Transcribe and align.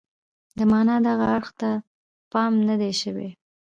د 0.57 0.59
معنا 0.71 0.95
دغه 1.07 1.25
اړخ 1.35 1.49
ته 1.59 1.69
پام 2.31 2.53
نه 2.67 2.75
دی 2.81 2.91
شوی. 3.01 3.29